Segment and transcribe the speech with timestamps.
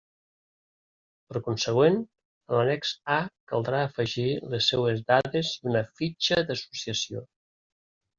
[1.33, 1.99] Per consegüent,
[2.51, 3.17] en l'annex A
[3.51, 7.23] caldrà afegir les seues dades i una "fitxa d'associació".